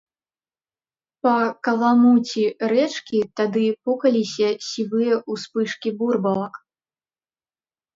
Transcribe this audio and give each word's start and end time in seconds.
Па 1.27 1.33
каламуці 1.67 2.45
рэчкі 2.73 3.19
тады 3.43 3.65
пукаліся 3.87 4.47
сівыя 4.73 5.13
ўспышкі 5.33 5.89
бурбалак. 6.03 6.55